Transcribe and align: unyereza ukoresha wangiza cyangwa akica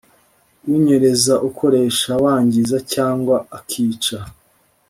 unyereza 0.75 1.33
ukoresha 1.49 2.11
wangiza 2.23 2.77
cyangwa 2.93 3.37
akica 3.57 4.19